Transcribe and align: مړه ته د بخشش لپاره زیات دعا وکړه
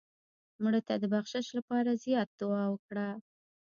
مړه 0.63 0.81
ته 0.87 0.93
د 0.97 1.03
بخشش 1.13 1.47
لپاره 1.57 1.99
زیات 2.03 2.29
دعا 2.39 2.63
وکړه 2.71 3.07